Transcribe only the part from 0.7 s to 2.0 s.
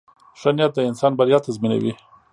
د انسان بریا تضمینوي.